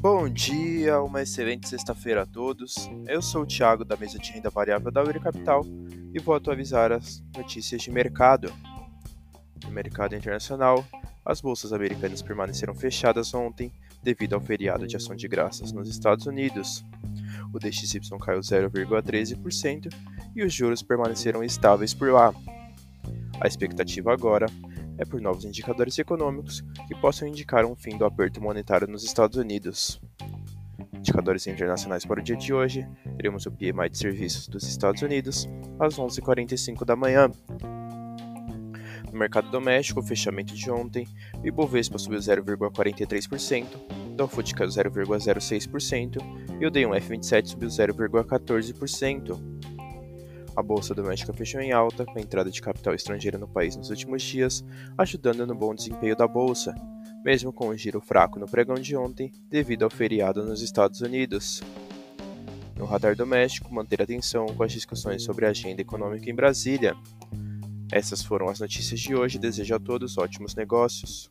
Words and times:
Bom 0.00 0.30
dia, 0.30 0.98
uma 1.02 1.20
excelente 1.20 1.68
sexta-feira 1.68 2.22
a 2.22 2.26
todos. 2.26 2.88
Eu 3.06 3.20
sou 3.20 3.42
o 3.42 3.46
Thiago 3.46 3.84
da 3.84 3.98
mesa 3.98 4.18
de 4.18 4.32
renda 4.32 4.48
variável 4.48 4.90
da 4.90 5.02
Uri 5.02 5.20
Capital 5.20 5.62
e 6.14 6.18
vou 6.18 6.34
atualizar 6.34 6.90
as 6.90 7.22
notícias 7.36 7.82
de 7.82 7.90
mercado. 7.90 8.50
No 9.62 9.70
mercado 9.70 10.16
internacional, 10.16 10.82
as 11.22 11.42
bolsas 11.42 11.74
americanas 11.74 12.22
permaneceram 12.22 12.74
fechadas 12.74 13.34
ontem 13.34 13.70
devido 14.02 14.32
ao 14.32 14.40
feriado 14.40 14.86
de 14.86 14.96
ação 14.96 15.14
de 15.14 15.28
graças 15.28 15.70
nos 15.70 15.86
Estados 15.86 16.24
Unidos. 16.24 16.82
O 17.52 17.58
DXY 17.58 18.00
caiu 18.22 18.40
0,13% 18.40 19.94
e 20.34 20.42
os 20.42 20.50
juros 20.50 20.82
permaneceram 20.82 21.44
estáveis 21.44 21.92
por 21.92 22.10
lá. 22.10 22.32
A 23.38 23.46
expectativa 23.46 24.14
agora 24.14 24.46
é 25.00 25.04
por 25.04 25.20
novos 25.20 25.44
indicadores 25.44 25.98
econômicos 25.98 26.62
que 26.86 26.94
possam 26.94 27.26
indicar 27.26 27.64
um 27.64 27.74
fim 27.74 27.96
do 27.96 28.04
aperto 28.04 28.40
monetário 28.40 28.86
nos 28.86 29.02
Estados 29.02 29.38
Unidos. 29.38 30.00
Indicadores 30.92 31.46
internacionais 31.46 32.04
para 32.04 32.20
o 32.20 32.22
dia 32.22 32.36
de 32.36 32.52
hoje: 32.52 32.86
teremos 33.16 33.46
o 33.46 33.50
PMI 33.50 33.88
de 33.90 33.96
serviços 33.96 34.46
dos 34.46 34.64
Estados 34.64 35.00
Unidos 35.00 35.48
às 35.78 35.96
11h45 35.96 36.84
da 36.84 36.94
manhã. 36.94 37.30
No 39.10 39.18
mercado 39.18 39.50
doméstico, 39.50 40.00
o 40.00 40.02
fechamento 40.02 40.54
de 40.54 40.70
ontem, 40.70 41.08
o 41.42 41.46
Ibovespa 41.46 41.98
subiu 41.98 42.20
0,43%, 42.20 43.66
o 44.06 44.14
Dow 44.14 44.28
Food 44.28 44.54
caiu 44.54 44.70
0,06% 44.70 46.18
e 46.60 46.66
o 46.66 46.70
D1F27 46.70 47.46
subiu 47.46 47.68
0,14%. 47.68 49.59
A 50.60 50.62
bolsa 50.62 50.94
doméstica 50.94 51.32
fechou 51.32 51.58
em 51.58 51.72
alta, 51.72 52.04
com 52.04 52.18
a 52.18 52.20
entrada 52.20 52.50
de 52.50 52.60
capital 52.60 52.94
estrangeiro 52.94 53.38
no 53.38 53.48
país 53.48 53.76
nos 53.76 53.88
últimos 53.88 54.22
dias, 54.22 54.62
ajudando 54.98 55.46
no 55.46 55.54
bom 55.54 55.74
desempenho 55.74 56.14
da 56.14 56.28
bolsa, 56.28 56.74
mesmo 57.24 57.50
com 57.50 57.68
o 57.68 57.76
giro 57.78 57.98
fraco 57.98 58.38
no 58.38 58.46
pregão 58.46 58.74
de 58.74 58.94
ontem 58.94 59.32
devido 59.48 59.84
ao 59.84 59.90
feriado 59.90 60.44
nos 60.44 60.60
Estados 60.60 61.00
Unidos. 61.00 61.62
No 62.76 62.84
radar 62.84 63.16
doméstico, 63.16 63.72
manter 63.72 64.02
atenção 64.02 64.44
com 64.48 64.62
as 64.62 64.70
discussões 64.70 65.22
sobre 65.22 65.46
a 65.46 65.48
agenda 65.48 65.80
econômica 65.80 66.28
em 66.28 66.34
Brasília. 66.34 66.94
Essas 67.90 68.22
foram 68.22 68.50
as 68.50 68.60
notícias 68.60 69.00
de 69.00 69.14
hoje. 69.14 69.38
Desejo 69.38 69.74
a 69.74 69.80
todos 69.80 70.18
ótimos 70.18 70.54
negócios. 70.54 71.30